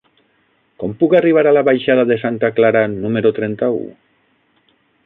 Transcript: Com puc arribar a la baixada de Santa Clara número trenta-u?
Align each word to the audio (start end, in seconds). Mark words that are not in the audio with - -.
Com 0.83 0.95
puc 1.03 1.13
arribar 1.19 1.43
a 1.51 1.53
la 1.57 1.63
baixada 1.67 2.07
de 2.13 2.19
Santa 2.25 2.53
Clara 2.59 2.83
número 2.97 3.35
trenta-u? 3.41 3.89